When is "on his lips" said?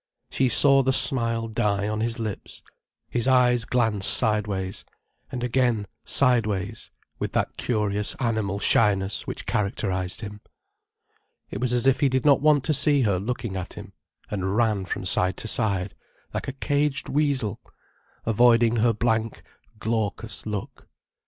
1.87-2.63